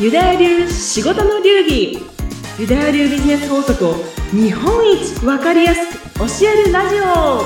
[0.00, 1.98] ユダヤ流仕事の流儀。
[2.56, 3.94] ユダヤ流ビジネス法則を
[4.30, 7.42] 日本一わかりやすく教えるラジオ。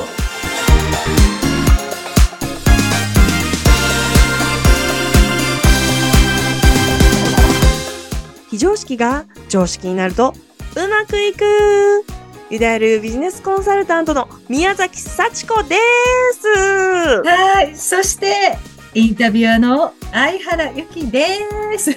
[8.51, 10.35] 非常識が常識になると
[10.77, 12.05] うまくいく。
[12.51, 15.77] ユダヤ流ビジネスコンサルタントの宮崎幸子で
[16.35, 16.49] す。
[17.23, 17.75] はい。
[17.75, 18.59] そして、
[18.95, 21.39] インタビュアーの相原由紀で
[21.79, 21.91] す。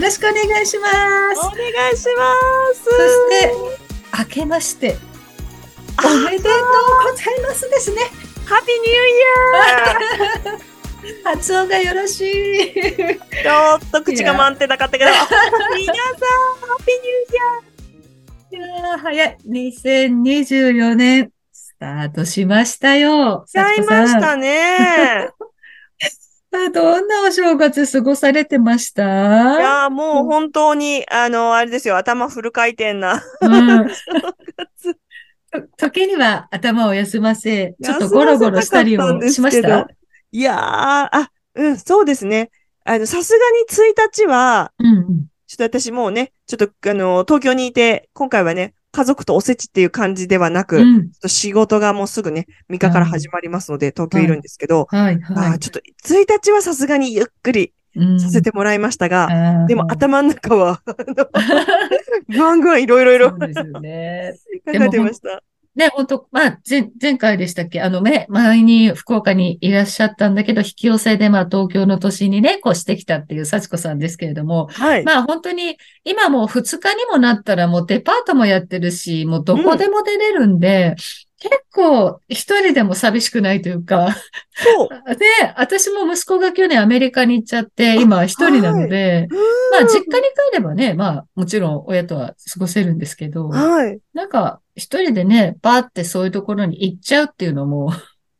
[0.00, 0.92] ろしくお願いします。
[1.38, 2.34] お願いしま
[2.74, 3.52] すそして、
[4.18, 4.96] 明けまして、
[6.04, 6.54] おめでとう
[7.04, 8.02] ございますですね。
[8.46, 10.76] ハッピーニューイヤー
[11.36, 12.74] 発音がよろしい。
[12.74, 15.10] ちょっと口が満点なかったけど。
[15.10, 15.36] 皆さん、ハ
[16.80, 19.38] ッピーニューイヤいやー早い。
[19.48, 23.44] 2024年、スタートしましたよ。
[23.46, 23.52] ー。
[23.52, 25.30] ちゃいましたね。
[26.72, 33.22] どんなお正月過ごされてましいたやーもう本当に、あの、あれですよ、頭フル回転な。
[33.40, 33.88] うん。
[35.50, 39.88] と時には頭を休ませ、ちょっとゴロゴロしたりもしました？
[40.32, 42.50] いやー、あ、うん、そうですね。
[42.84, 45.26] あの、さすがに1日は、うんうん。
[45.46, 51.10] ちょっと私もうね、ちょっと、あの、東京にいて、今回はね、家族とおせちっていう感じではなく、うん。
[51.26, 57.72] 仕事がもうすぐね、3日から始まりますので、東京いるんですけど、はい、あはーちょっと、1日はさすがにゆっくりい。
[57.98, 60.80] うんさせてもらいましたが、あーでも頭の中は、
[62.28, 63.32] ぐわんぐわんいろいろいろ。
[63.36, 65.42] 考えてました。
[65.76, 67.82] ね、本当まあ、前、前回でしたっけ？
[67.82, 75.04] あの、ね、前に福岡にいらっしゃったんだけど、引き寄せで、まあ、東京の都心にね、こうしてきたっていう幸子さんですけれども、はい。
[75.04, 80.96] まあ、本当に、今もう2日にもなったら、もうデパートもやってるし、もうどこでも出れるんで、
[81.38, 84.16] 結構、一人でも寂しくないというか、
[84.54, 85.16] そう。
[85.16, 89.28] で、 私も息子が去年アメリカに行っちゃって、今一人なので、
[89.72, 90.04] まあ、実家に
[90.50, 93.98] 帰ればね、まあ、もちろん親とは過ごせるんですけど、はい。
[94.14, 97.90] なんか、一人でね、バーってそういうところに行っちゃうっていうのも、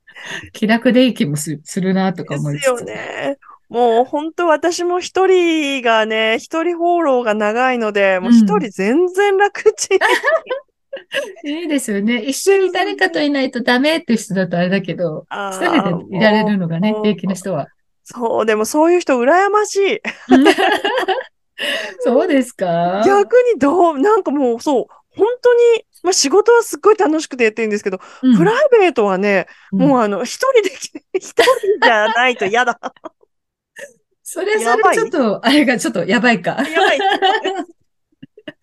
[0.52, 2.62] 気楽でいい気もすするなとか思いつつ。
[2.62, 3.38] ですよね。
[3.68, 9.98] もう本当私も一人がね、一人放浪が長いので、もう一人全然楽ちん。
[11.44, 12.22] いいですよね。
[12.22, 17.66] 一緒に誰かといないとダメっていう人だとあれだけど、あ一ー人でいられるのがね平気な人は。
[18.04, 20.00] そう、でもそういう人羨ましい。
[22.00, 23.02] そうですか？
[23.06, 24.86] 逆にどう、なんかもうそう、
[25.16, 30.70] 本当に、まあ仕事はすっごい楽しくてやってるんですけど、うんプライベートはね、うんもうあの、一人で、
[31.18, 31.44] 一人
[31.82, 32.78] じゃないと嫌だ。
[34.22, 36.50] それ、それちょっと、あれがちょっとやばいか。
[36.68, 36.98] やばい。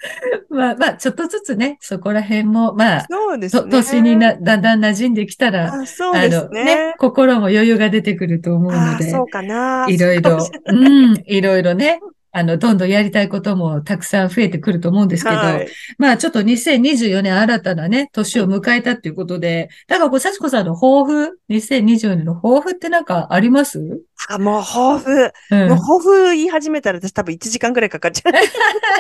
[0.50, 3.72] まあまあ、ちょっとずつね、そこら辺も、まあ、とそうですね。
[3.72, 9.08] 年にな、だんだん馴染んできたら、あそうあですの、ねね。、心も余裕が出てくると思うので。
[9.08, 9.86] あそうかな。
[9.90, 12.00] いろいろうん、いろいろね、
[12.36, 15.68] あの、どんどんやりたいこともたくさん増えてくると思うんですけど、はい。
[16.00, 23.80] まあちょっと2024年新たなね、年を迎えたっていうことで、だからこう、幸子さんの抱負、2024年の抱負ってなんかあります？
[23.80, 25.26] うあ、もう抱負。
[25.52, 25.70] ん。
[25.70, 28.30] もう抱負言い始めたら私多分1時間くらいかかっちゃ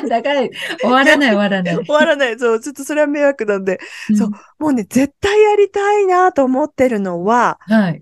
[0.03, 0.07] う。
[0.09, 0.41] だから、
[0.81, 1.75] 終わらない 終わらない。
[1.75, 2.37] 終わらない。
[2.37, 3.79] そう、ちょっとそれは迷惑なんで。
[4.09, 4.29] うんそう
[4.59, 8.01] もうね、絶対やりたいなと思ってるのは、はい。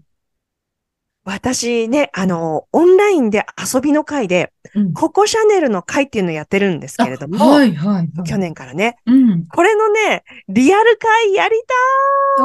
[1.24, 7.96] 私ね、あの、オンラインで遊びの会で、うんココシャネルの会っていうのをやってるんですけれども、あはい、はい。
[7.96, 9.46] はい去年からね、うん。
[9.48, 11.56] これのね、リアル会やり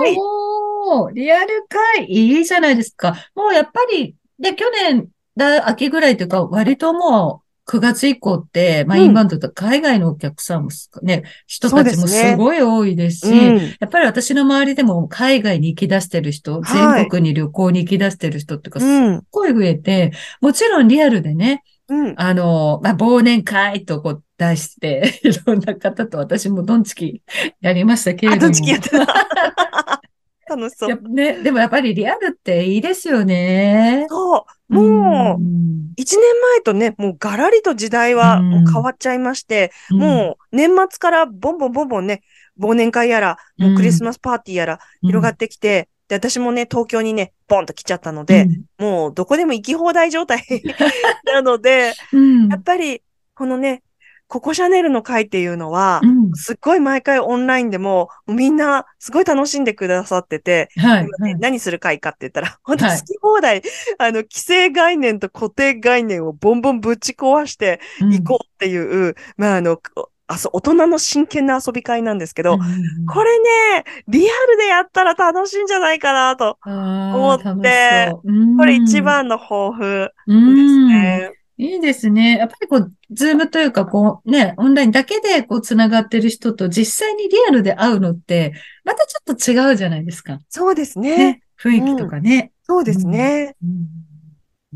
[0.03, 3.17] たいおー、リアル会、いいじゃないですか。
[3.35, 13.57] もうやっぱり、で、去年、だ、秋ぐらいというか、割ともう、9月以降って、まあ、うんインバウンドとか海外のお客さんもすね、人たちもすごい多いですし、うん。
[13.81, 19.23] やっぱり私の周りでも海外に行き出してる人、はい全国に旅行に行き出してる人っていうか、すっうん。
[19.31, 22.15] ごい増えて、もちろんリアルでね、うん。
[22.17, 27.23] あの、まあ、忘年会とこう出して、 いろんな方と私もどんちき
[27.61, 28.53] やりましたけれあ、ども。
[28.53, 29.07] どっちきやってた。
[30.49, 31.01] 楽しそう。
[31.09, 34.07] ね、でもやっぱりリアルっていいですよね。
[34.09, 34.75] そう。
[34.75, 39.99] もう、ん一年前とね、もうガラリと時代は変わっちゃいまして、うん。
[39.99, 42.23] もう年末からボンボンボンボンね、
[42.61, 48.47] 忘年会やら、もうクリスマスパーティーやら広がってきて、で、私もね、東京にね、ボンと来ちゃったので、
[48.79, 50.45] もうどこでも行き放題状態
[51.25, 53.03] なので、うん、やっぱり、
[53.35, 53.83] このね、
[54.29, 61.37] ココシャネルの会っていうのはう、んすっごい毎回オンラインでも、みんなすごい楽しんでくださってて、はい、はい。
[61.37, 63.63] 何する会かって言ったら、本当はい好き放題、
[63.99, 67.81] あの、既成概念と固定概念をボンボンぶち壊して
[68.13, 69.81] いこうっていう、まあ、あの、
[70.29, 72.73] あそ、大人の真剣な遊び会なんですけど、うんうんう
[73.03, 76.59] んこれね、リアルでやったら楽しいんじゃないかなと。
[76.65, 81.31] 思ってううんこれ一番の抱負うですんね。
[81.59, 82.37] いいですね。
[82.39, 88.53] やっぱりこう、ズームというか、こうね、オンラインだけでこう、つながってる人と実際にリアルで会うのって、
[88.85, 90.39] またちょっと違うじゃないですか。
[90.49, 91.17] そうですね。
[91.17, 91.43] ね。
[91.59, 92.53] 雰囲気とかね。
[92.63, 93.57] そうですね。
[93.63, 93.87] うん。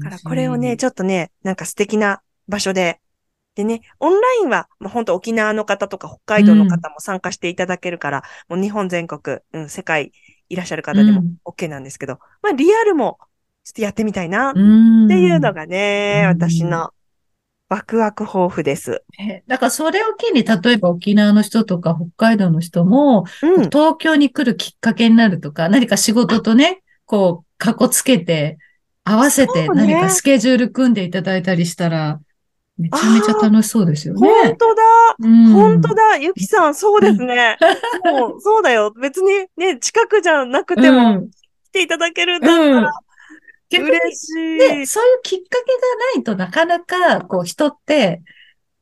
[0.03, 3.01] だからこれをね、ちょっとね、なんか素敵な場所で。
[3.57, 10.13] でね、オンラインは、まあ、本当沖縄の方とか北海道の方も参加していただけるから、もう日本全国、うん、世界
[10.49, 13.19] いらっしゃる方でもうん OK なんですけど、まあリアルも
[13.65, 15.09] ちょっとやってみたいなっうん。
[15.09, 16.91] ていうのがね、うん私の
[17.71, 19.05] ワクワク抱負です。
[19.17, 23.71] ねだからそれを機に、例えば沖縄の人とか北海道の人も、うん。
[23.71, 28.59] 東京に来るきっかけになるとか、何か仕事とね、こう、かこつけて、
[29.05, 32.21] 合わせて何かスケジュール組んでいただいたりしたら、
[32.77, 34.21] めちゃめちゃ楽しそうですよね。
[34.21, 34.83] 本当だ
[35.21, 37.57] うん本当だゆきさん、そうですね。
[38.05, 38.93] もう、そうだよ。
[39.01, 42.93] 別にね、近くじゃなくてうもん来ていただけるんだったうんら
[43.71, 44.87] 逆に嬉しね、い。
[44.87, 48.23] そういうきっかけがないとなかなか、こう、人って、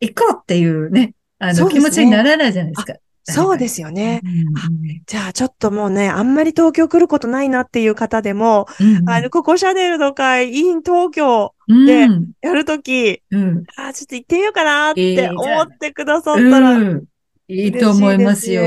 [0.01, 2.95] 行こうっていうね、あの、ね気持ちにならないじゃないですか。
[3.31, 4.21] そうですよね。
[4.25, 12.09] うんじゃあ、ちょっともうね、あんまり東京来ることないなっていう方でも、うんうんあの、ここシャネルの会、in 東京うんで
[12.41, 17.05] やるとき、うんあーちょっと行ってみようかなって思ってくださったら、うん
[17.51, 18.63] いいと思いますよ。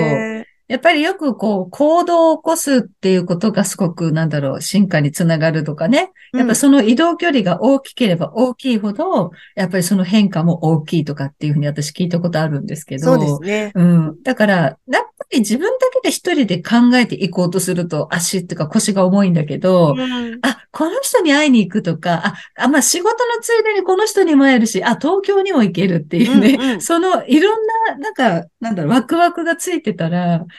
[0.72, 6.14] やっぱりよくこう、行動を起こすっていうことがすごく、なんだろう、進化につながるとかね。
[6.32, 13.04] やっぱその移動距離が大きければ大きいほど、やっぱりその変化も大きいとかっていうふうに私聞いたことあるんですけど。
[13.04, 13.72] そうですね。
[13.76, 14.24] うん。
[14.24, 30.46] だから、やっぱり自分だけで一人で考えていこうとすると足っていうか腰が重いんだけど、うんあ、この人に会いに行くとか、あ、あまあ、仕事のついでにこの人にも会えるし、あ、東京にも行けるっていうね、うんうんそのいろんな、なんか、なんだろう、ワクワクがついてたら、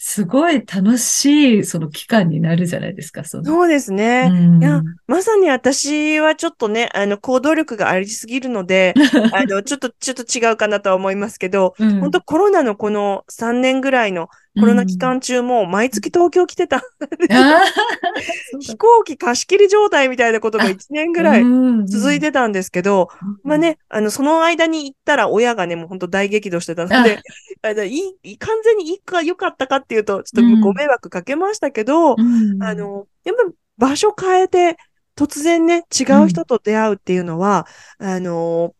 [0.00, 3.44] すごい楽しい、その期間になるじゃないですか、その。
[3.44, 4.28] そうですね。
[4.30, 8.94] うんいやまさに私はちょっとね、あの、行動力がありすぎるので、
[9.32, 14.28] あの、ちょっと、ちょっと違うかなとは思いますけど、うん本当コロナのこの3年ぐらいの
[14.58, 16.82] コロナ期間中も毎月東京来てた。
[18.60, 21.44] 飛行機貸し切り状態みたいなことが1年ぐらい
[21.86, 23.08] 続いてたんですけど、
[23.44, 27.20] まあ、ね、あの、その間に行ったら親がね、もう本当大激怒してたので、
[27.62, 32.62] あのいい、完全にいいか良かったかっていうと、ちょっとご迷惑かけましたけど、うん。
[32.62, 33.36] あ、の、やっ
[33.78, 34.76] ぱ場所変えて、
[35.16, 37.66] 突然ね、違う人と出会うっていうのは、
[37.98, 38.74] あの、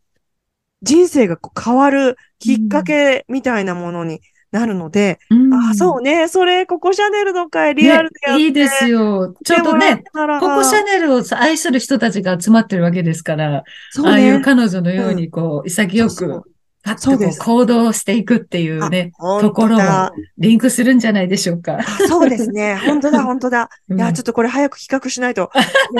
[0.82, 4.20] 人生がこう変わるきっかけみたいなものに
[4.50, 5.52] なるので、うん。
[5.52, 9.34] あ、そうね、それ、ココシャネルの会リアルでやって、ねいいですよ。
[9.44, 14.44] ちょっとね、こココシャネルを愛する人たちが集まってるわけですから、そうああいうね。
[14.44, 16.42] 彼女のように、こう、潔く、
[16.84, 21.78] パッと行動していくっていうね、あところもリンクするんじゃないでしょうか。
[21.78, 22.76] あそうですね。
[22.86, 23.68] 本当だ、本当だ。
[23.90, 25.50] いや、ちょっとこれ早く企画しないと。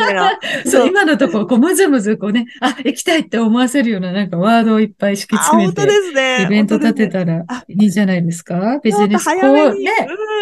[0.66, 6.42] そう、今のところ、こう、むずむず、こうね、あ、行きたいって思わせるような、なんかワードをいっぱい敷きあ、詰めて、本当ですね。
[6.44, 8.80] イベント立てたたらあいいんじゃないですか？
[8.82, 9.92] ビジネス早めに、こうね、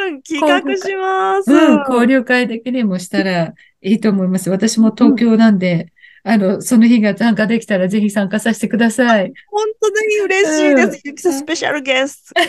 [0.07, 1.53] うん、企画します。
[1.53, 4.51] うん、交流会的にもしたらいいと思います。
[4.51, 5.93] 私も東京なんで、
[6.29, 9.33] あの、その日が参加できたらぜひ参加させてください。
[9.49, 11.01] 本当に嬉しいです。
[11.05, 12.41] ゆきさん、スペシャルゲスト。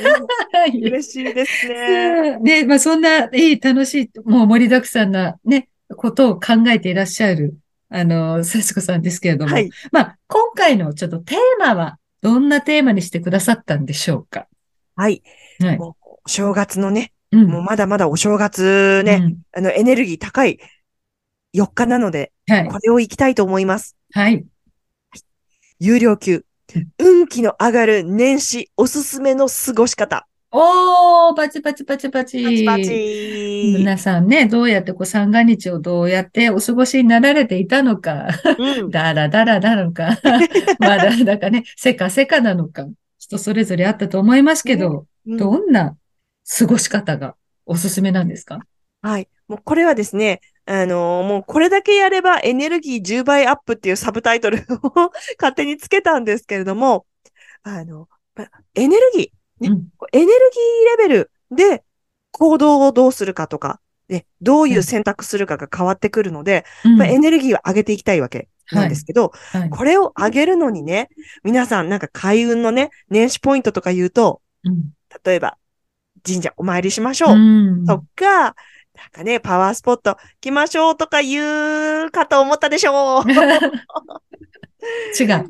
[0.57, 0.81] はい。
[0.81, 2.39] 嬉しいですね。
[2.39, 7.55] ね、まあそんな、いい、楽しい、もう盛りだくさんなね、ことを考えていらっしゃる、
[7.89, 9.69] あの、幸子さんですけれども、はい。
[9.91, 14.47] まあ今回のちょっとテーマは、どんなテーマにしてくださったんでしょうか？
[14.95, 15.21] はい。
[15.59, 15.77] はい。
[15.77, 20.57] もう、お正月のね、うんもうまだまだお正月ね、うんあの、エネルギー高い
[21.53, 22.67] 4日なので、はい。
[22.67, 23.95] これを行きたいと思います。
[24.13, 24.45] はい。
[25.79, 26.87] 有料級うん。
[26.99, 30.27] 運気の上がる年始おすすめの過ごし方。
[30.51, 32.43] おー、パチパチパチパチ。
[32.43, 33.75] パチパチ。
[33.77, 38.27] 皆さんね、どうやってこう三が日をどうやってお過ごしになられていたのか、
[38.57, 38.89] うん。
[38.89, 40.17] だらだらなのか、
[40.79, 42.87] まだだかね、せかせかなのか、
[43.19, 45.97] 人それぞれあったと思いますけど、うんどんな
[46.57, 47.35] 過ごし方が
[47.65, 48.59] おすすめなんですか？
[49.01, 49.27] はい。
[49.49, 57.05] もうこれはですね、あのーもうこれだけやればエネルギー10倍アップっていうサブタイトルを 勝手につけたんですけれども、
[57.63, 58.45] あの、ま
[58.75, 59.87] エネルギー、ねうん。
[60.11, 61.83] エネルギーレベルで
[62.31, 66.97] 行動をどうするかとか、ね、どういう選択するかが変わってくるので、うん。
[66.97, 69.69] まあ、エネルギーを上げていきたいわけなんですけど、はい。
[69.69, 71.09] これを上げるのにね、
[71.43, 74.91] 皆さんなんか開運のね、年始ポイントとか言うと、うん。
[75.23, 75.57] 例えば、
[76.25, 77.35] 神社お参りしましょう。
[77.35, 77.35] う
[77.83, 77.85] ん。
[77.85, 78.55] とか、
[78.97, 83.23] なんかね、パワースポット来ましょうとか言うかと思ったでしょう。
[83.29, 85.47] 違い違う。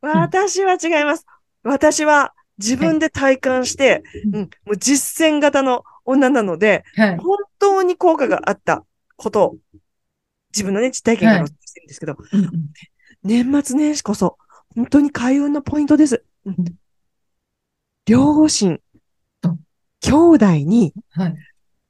[0.00, 1.26] 私は違います。
[1.64, 7.18] 私は自分で体感して、うんうん、もう実践型の女なので、はい。
[7.18, 8.84] 本当に効果があった
[9.16, 9.56] ことを、
[10.52, 12.50] 自分のね、実体験からお伝えしてるんですけど、うんうん
[13.22, 14.38] 年末年始こそ、
[14.74, 16.24] 本当に開運のポイントです。
[16.46, 16.56] うん
[18.06, 18.80] 両親
[19.42, 19.60] うん、
[20.00, 21.34] 兄弟に、はい。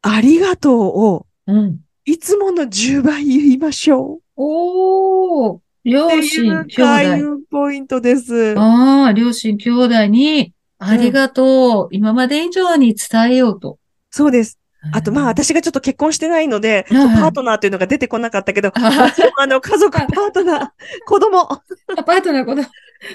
[0.03, 1.81] ありがとうを、うん。
[2.05, 4.21] いつもの10倍言いましょう。
[4.37, 7.33] おー、両親、う兄開弟。
[7.33, 8.59] 運ポイントです。
[8.59, 13.79] ああ、両親、兄弟に、ありがとう、今まで以上に伝えようと。
[14.11, 14.59] そうです。
[14.93, 20.69] あと、まあ、あ、私がちょっと結婚してないので、はいはいパートナーというのが出てこなかったけど、あの、家族、 パートナー、
[21.07, 21.53] 子供。
[21.53, 21.61] ア
[22.03, 22.63] パートのこと、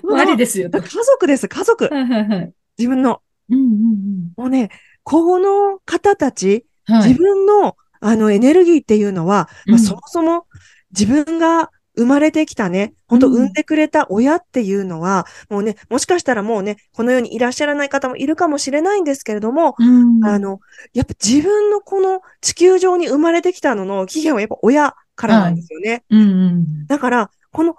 [0.08, 0.80] もありですよと。
[0.80, 1.86] 家族です、家族。
[1.86, 2.54] はいはいはい。
[2.78, 3.22] 自分の。
[3.50, 4.70] うんうんもうね、
[5.04, 6.64] この方たち、うん。
[6.86, 7.10] はい。
[7.10, 10.46] 自分の、あの、エネルギーっていうのは、まあ、うんそもそも
[10.92, 20.26] 自分が生まれてきたね、本当うん産んでくれた親っていうのは、もうね、もしかしたらもうね、この世にいらっしゃらない方もいるかもしれないんですけれども、うん。
[20.26, 20.60] あの、
[20.94, 26.04] やっぱ自分のこの地球上に生まれてきたのの起源はやっぱ親からなんですよね。
[26.10, 26.88] うんうん。
[26.88, 27.76] だから、この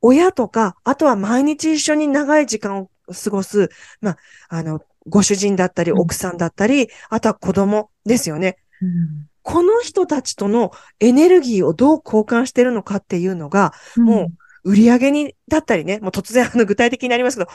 [0.00, 3.70] 親とか、あとは毎日一緒に長い時間を過ごす、
[4.00, 4.16] まあ、
[4.48, 5.98] あの、ご主人だったり、うん。
[6.00, 8.56] 奥さんだったり、あとは子供ですよね。
[8.80, 9.28] うん。
[9.42, 14.30] この人たちとのエネルギーをどう交換してるのかっていうのが、も
[14.64, 17.50] う、売り上げに、だったりね、もう突然 あの具体的になりますけど、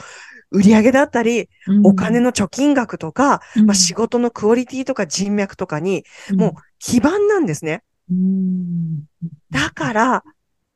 [0.52, 7.82] 売り上げだったり、うん、お金の貯金額とか、うん、まあ、仕事のクオリティとか人脈とかに、もう基盤なんですね。
[8.08, 9.04] うん、
[9.50, 10.24] だから、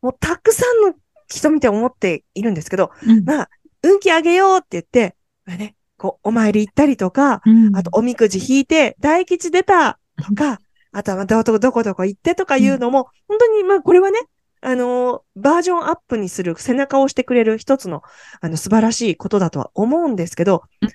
[0.02, 0.94] もうたくさんの
[1.28, 3.50] 人見て思っているんですけど、うん、まあ、
[3.82, 5.14] 運気あげようって言って、
[5.44, 10.60] まあね、こう、お参り行ったりとか、うん、あとおみくじ引いて、大吉出たとか、
[10.92, 14.18] あとはまあどこどこどこ行ってとかいうのも、本当にまあこれはね、
[14.60, 18.02] あのーバージョンアップにする背中を押してくれる一つの、
[18.40, 20.88] あの、素晴らしいことだとは思うんですけどうん、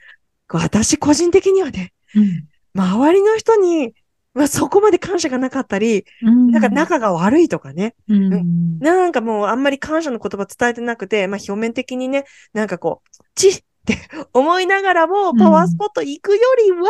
[0.59, 3.93] 私個人的にはね、うん、周りの人に、
[4.33, 16.87] まあそこまで感謝がなかったり、うん、なんか仲が悪いとかね、うん、なんかもうあんまり感謝の言葉伝えてなくて、まあ表面的にね、なんかこう、チッって思いながらも、パワースポット行くよりは、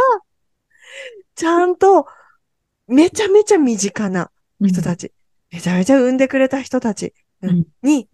[1.36, 2.08] ちゃんと、
[2.88, 5.14] めちゃめちゃ身近な人たち、
[5.52, 7.14] めちゃめちゃ産んでくれた人たち、
[7.82, 8.10] に、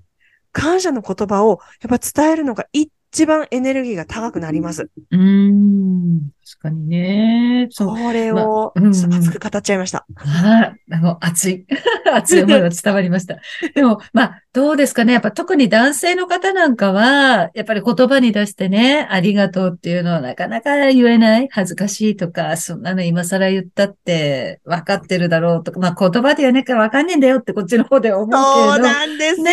[0.52, 2.92] 感謝の言葉をやっぱ伝えるのが一
[3.26, 4.90] 番エネルギーが高くなります。
[5.12, 7.68] うん、確かにね。
[7.72, 7.98] そう。
[7.98, 10.06] これを、まあうん熱く語っちゃいました。
[10.16, 10.76] はい。
[10.92, 11.66] あの、熱い。
[12.14, 13.38] 熱い思いが伝わりました。
[13.74, 15.14] でも、まあ、どうですかね。
[15.14, 21.48] やっぱ特に男性の方なんかは、やっぱり言葉に出してね、ありがとうっていうのはなかなか言えない。
[21.52, 28.74] 恥ずかしいとか、そんなの今更言ったって分かってるだろうとか、まあ言葉ではねか分かんねえんだよってこっちの方では思うけれど。
[28.74, 29.52] そうなんですよね。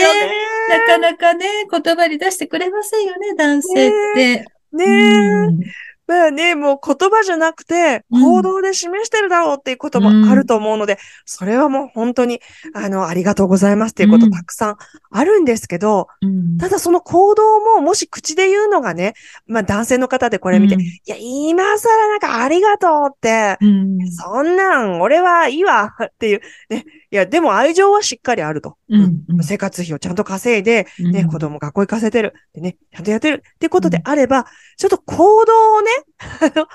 [0.79, 4.45] なかなかね、言葉に出してくれませんよね、男性って。
[4.73, 4.87] ねえ。
[4.87, 5.61] うん。
[6.07, 8.23] まあね、もう言葉じゃなくて、うん。
[8.23, 12.41] 行動で示してるだろうっていうこともあると思うので、それはもう本当に、
[12.75, 14.33] あの、ありがとうございますっていうことうん。
[14.33, 14.77] たくさん
[15.11, 16.59] あるんですけど、うん。
[16.59, 19.15] ただその行動ももし口で言うのがね、
[19.47, 20.81] まあ男性の方でこれ見て、うん。
[20.81, 24.11] いや、今更なんかありがとうって、うん。
[24.11, 28.79] そんなん俺はいいわっていう、ね、いや、でも愛情はしっかりあると。
[28.89, 32.33] うんうん生活費をちゃんと稼いで、ね、うん子供学校行かせてる。
[32.55, 33.43] でね、ちゃんとやってる。
[33.55, 34.47] ってことであれば、
[34.79, 35.91] ちょっと行動をね、
[36.41, 36.67] あの、ちょっ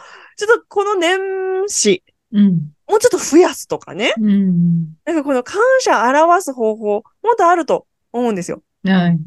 [0.59, 1.19] とこの年
[1.67, 4.13] 始、うんもうちょっと増やすとかね。
[4.19, 8.61] うんなんかこの感謝表す方法、もっとあると思うんですよ。
[8.83, 9.19] はい。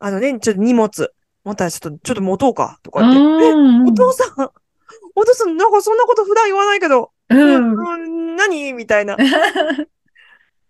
[0.00, 1.12] あのね、ちょっと荷物、
[1.44, 3.46] もったらちょっと、ちょっと持とうか、とか言って。
[3.46, 4.50] え、うんお父さん、
[5.14, 8.72] お父さん、なんかそんなこと普段言わないけど、うんうん何？
[8.74, 9.16] みたいな。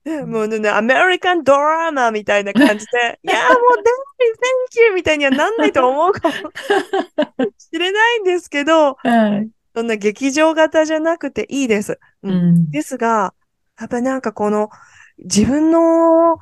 [0.09, 3.59] ね もうね、アメリカンドラマみたいな感じで、 いや、もう、
[4.21, 4.95] Thank you!
[4.95, 6.35] みたいにはなんないと思うかも
[7.59, 9.51] しれないんですけど、はい。
[9.75, 11.99] そんな劇場型じゃなくていいです。
[12.23, 12.71] ううんん。
[12.71, 13.35] ですが、
[13.79, 14.71] やっぱなんかこの、
[15.19, 16.39] 自分の、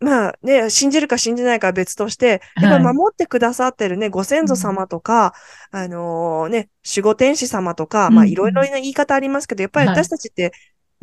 [0.00, 5.34] まあね、信じるか信じないかは別として、やっぱはい守ってくださってるね、ご先祖様とか、
[5.70, 10.52] あのね、守護天使様とか、まあうんいろいろな言い方ありますけど、やっぱりはい私たちって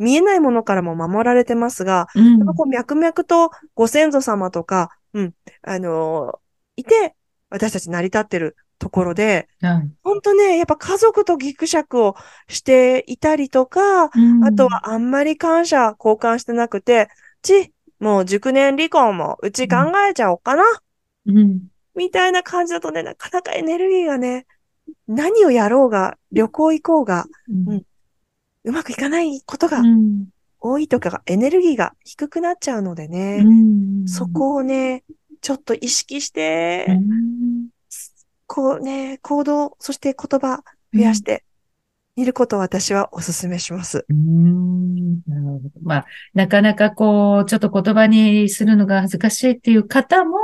[0.02, 2.38] 見えないものからも守られてますが、うん。
[2.38, 6.40] やっぱこう脈々とご先祖様とか、うん、あの
[6.76, 7.14] いて、
[7.50, 9.90] 私たち成り立ってるところで、はい。
[10.02, 12.16] 本当ね、やっぱ家族とギクシャクを
[12.48, 14.44] していたりとか、うん。
[14.44, 17.08] あとはあんまり感謝交換してなくて、
[17.42, 19.76] ち、もう熟年離婚もうち考
[20.10, 20.64] えちゃおうかな、
[21.26, 21.60] うん。
[21.94, 24.46] みたいな感じだとね、なかなかエネルギーがね、
[25.06, 27.74] 何をやろうが、旅行行こうが、うん。
[27.76, 27.86] う
[28.70, 30.26] まくいかないことがうん。
[30.64, 33.50] 多いとかが、エネルギーが低くなっちゃうのでね、う
[34.04, 34.08] ん。
[34.08, 35.02] そこをね、
[35.40, 37.68] ちょっと意識して、うん。
[38.46, 40.62] こうね、行動、そして言葉
[40.94, 41.42] 増やして
[42.16, 44.04] みることを私はお勧めします。
[44.08, 45.12] うん。
[45.16, 45.22] ん。
[45.26, 50.36] なるほどまあ、なかなかこう、ちょっと言葉にするのが恥ずかしいっていう方も、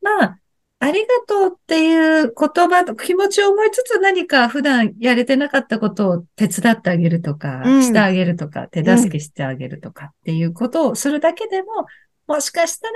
[0.00, 0.38] まあ、
[0.82, 7.82] ありがとうっていう言葉と気持ちを思いつつ何か普段やれてなかったことを手伝ってあげるとか、うん。
[7.84, 11.68] してあげるとか、手助けしてあげるとかっていうことをするだけでも、
[12.26, 12.94] もしかしたら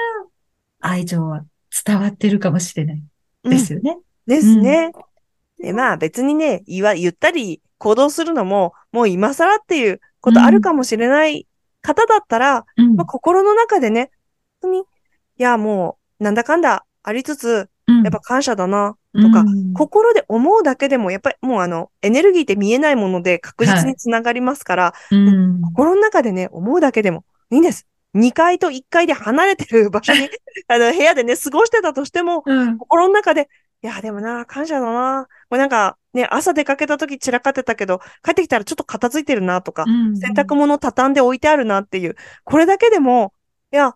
[0.81, 1.45] 愛情は
[1.87, 3.03] 伝わってるかもしれない。
[3.45, 3.99] ですよね。
[4.27, 4.91] ですね。
[5.63, 11.47] で、まあ別にね、言わ、言ったり行動するのも、もう今更っていうことあるかもしれない
[11.83, 12.97] 方だったら、うん。
[12.97, 14.11] まあ、心の中でね、
[14.61, 14.85] 本当に、い
[15.37, 25.61] や、もう、なんだかんだありつつ、うんやっぱ感謝だな、とか、うん心で思うだけでも、やっぱりもうあの、エネルギーって見えないもので確実につながりますから、うん。
[25.63, 27.87] 心の中でね、思うだけでもいいんです。
[28.15, 30.29] 2階と1階で離れてる場所に、
[30.69, 32.79] あの、部屋でね、過ごしてたとしても、うん。
[32.79, 33.49] 心の中で、
[33.83, 35.29] いや、でもな、感謝だな。
[35.49, 40.17] これなんか、ね、朝出かけた時散らかってたけど、帰ってきたらちょっと片付いてるなとか、うん。
[40.17, 43.35] 洗濯物畳んで置いてあるなっていう、これだけでも、
[43.73, 43.95] いや、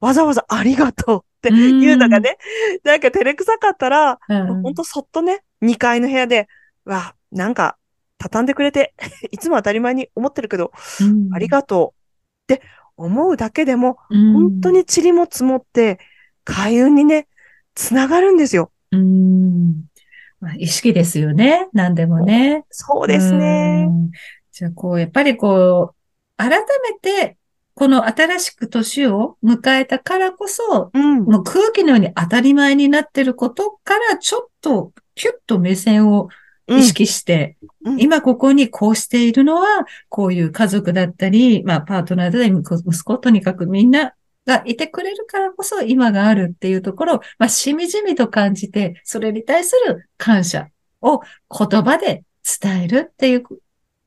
[0.00, 2.36] わざわざありがとうっていうのがね、
[2.84, 6.48] なんか照れくさかったら、うんほんとそっとね、2階の部屋で、
[6.84, 7.76] わ、なんか、
[8.18, 8.94] 畳んでくれて、
[9.30, 11.94] いつも当たり前に思ってるけど、うんありがと
[12.48, 12.62] うって
[12.96, 15.98] 思うだけでも、うん本当に塵も積もって、
[16.44, 17.28] 開運にね、
[17.74, 18.72] つながるんですよ。
[18.90, 19.84] うん
[20.40, 21.68] まあ、意識ですよね。
[21.72, 22.64] 何でもね。
[22.70, 23.86] そうですね。
[23.88, 24.10] うん。
[24.52, 25.96] じゃあ、こう、やっぱりこう、
[26.36, 27.36] 改めて、
[27.78, 31.22] この新しく年を迎えたからこそ、うん。
[31.22, 36.28] もう空気のように当たり前になってることから、ちょっと、キュッと目線を
[36.66, 44.12] 意識して、うん今ここにこうしているのは、こういう家族だったり、まあ、パートナーだったり、息子息子、とにかくみんな
[44.44, 50.66] がいてくれるからこそ今があるっていうところを、まあ、しみじみと感じて、それに対する感謝
[51.00, 52.24] を言葉で
[52.60, 53.44] 伝えるっていう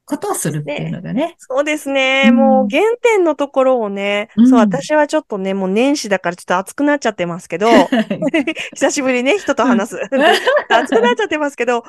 [0.06, 1.36] ことをするっていうのがね。
[1.38, 2.26] そうですね。
[2.30, 2.36] うん。
[2.36, 4.50] もう原点のところをね、うん。
[4.50, 7.68] そう、私はちょっとね、もう年始だからちょっと熱くなっちゃってますけど、
[8.74, 10.00] 久しぶりね、人と話す。
[10.70, 11.84] 熱くなっちゃってますけど、やっ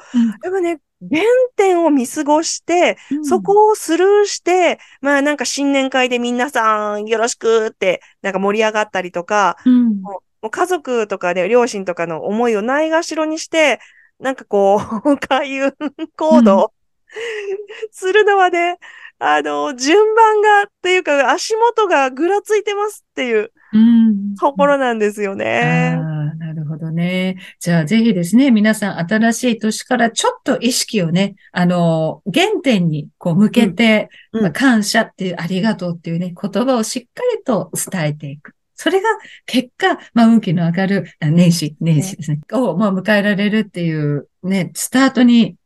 [0.52, 1.22] ぱね、原
[1.56, 13.80] 点を見過ごして、そこをスルーして、まあなんか新年会で皆さんよろしくって、なんか盛り上がったりとか、うん、もう家族とかで、両親とかの思いをないがしろにして、
[14.20, 15.72] なんかこう、 開運
[16.16, 16.72] 行動
[17.90, 18.78] するのはね、
[19.18, 25.96] あの、順番が、っていうか、足元がぐらついてますっていううんところなんですよね。
[25.96, 27.36] ああ、なるほどね。
[27.60, 38.54] じゃあぜひですね、皆さん新しい年からちょっと意識をね、あの、原点にこう向けて、うんうんまあ感謝っていう、ありがとうっていうね、言葉をしっかりと伝えていく。
[38.74, 39.08] それが
[39.46, 45.56] 結果、まあ運気の上がるあ年始、年始ですね、をまあ迎えられるっていうね、スタートに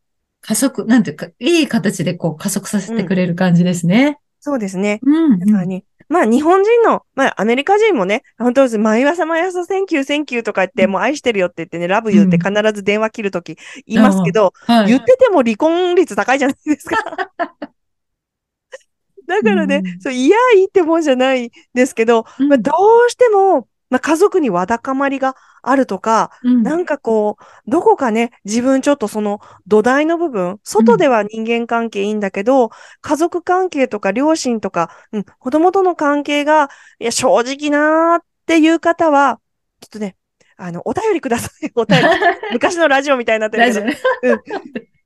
[0.46, 4.20] 加速、なんていうか、いい形でこう加速させてくれる感じですね。
[4.38, 5.00] そうですね。
[5.02, 5.40] うん。
[5.40, 8.78] だからね、まあ日本人の、まあアメリカ人もね、本当です。
[8.78, 13.56] 毎朝毎朝、 Thank you、Thank you とか言って、うんもう愛してるよって言ってね、 Love you って必ず電話切るとき
[13.86, 14.86] 言いますけど、はい。
[14.86, 16.96] 言ってても離婚率高いじゃないですか。
[19.26, 22.70] だからね、うんそう、いや、いいってもんじゃないですけど、うんまあ、ど
[23.08, 32.70] うしても、まあ、家族にわだかまりがあるとか、うんなんかこう、どこかね、自分ちょっとその土台の部分、外では人間関係いいんだけど、
[33.00, 36.68] 家族関係とか両親とか、うん、子供との関係が、
[36.98, 39.40] いや、正直なーっていう方は、
[39.80, 40.16] ちょっとね、
[40.56, 41.70] あの、お便りください。
[41.76, 42.06] お便り。
[42.52, 43.80] 昔のラジオみたいになってるけ
[44.30, 44.36] 夫。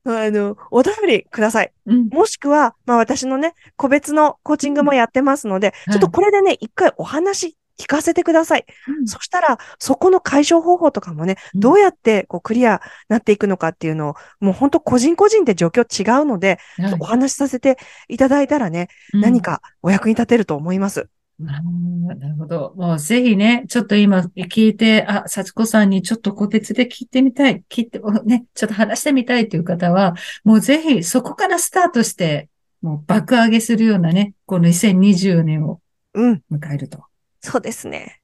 [0.03, 1.71] ど、あの、お便りください。
[1.85, 2.07] うん。
[2.07, 8.65] もしくは、まあ私のね、個別のコーチングもやってますので、うんちょっとこれでね、一回お話聞かせてください。
[9.05, 21.07] そしたら、そこの解消方法とかもね、うんどうやってこうクリアなっていくのかっていうのを、もう本当個人個人で状況違うので、はいお話しさせていただいたらね、何かお役に立てると思います。
[21.39, 22.73] なるほど。
[22.75, 32.49] もうぜひね、ちょっと今聞いて、あ、幸子さんにちょっと個別で聞いてみたい、聞いて、おね、ちょっと話してみたいという方は、もうぜひそこからスタートして、
[32.81, 35.81] もう爆上げするようなね、この2020年を
[36.13, 37.10] うん、迎えると。
[37.41, 38.21] そうですね。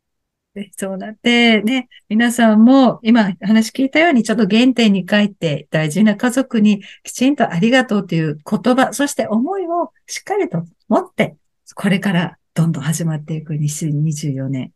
[0.54, 11.36] でそうなって、ね、皆さんも今話聞いたようにちょっと原点に帰って大事な家族にきちんとありがとうという言葉、そして思いをしっかりと持って、
[11.76, 14.72] これからどんどん始まっていく2024年、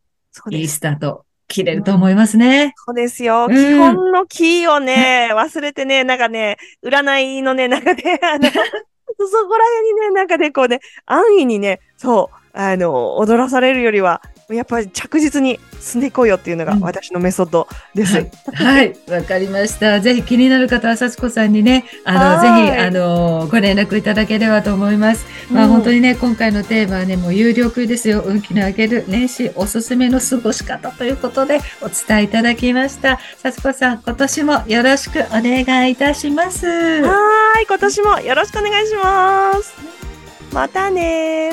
[0.51, 0.67] いい。
[0.67, 2.73] スタート切れると思いますね。
[2.85, 3.47] そうですよ。
[3.49, 8.57] うん基本のキーをね、忘れてね、なんかね、占いのね、なんかね、あの、 そ
[9.47, 18.15] こら辺にね、なんかね、こうね、安易にね、そう、あの、踊らされるよりは、やっぱり着実に進んでいこうよっていうのが私のメソッドです。
[18.53, 20.01] はい、わ、はい、かりました。
[20.01, 25.25] ぜひ気になる方は、幸子さんにね、あの、ぜひ、あの、ご連絡いただければと思います。
[25.49, 28.21] まあ、本当にね、今回のテーマはね、もう有料級ですよ。
[28.25, 33.19] 運気の上げる年始おすすめの過ごし方ということでお伝えいただきました。
[33.37, 36.67] 幸子さん、今年もよろしくお願いいたします。
[36.67, 39.73] はい、今年もよろしくお願いします。
[40.53, 41.51] またね